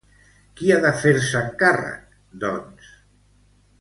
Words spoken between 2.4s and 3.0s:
doncs?